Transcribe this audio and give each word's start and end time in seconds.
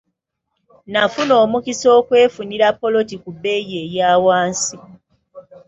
Nafuna 0.91 1.33
omukisa 1.43 1.87
okwefunira 1.99 2.67
ppoloti 2.73 3.15
ku 3.23 3.29
bbeeyi 3.35 3.75
eya 3.85 4.09
wansi. 4.25 4.77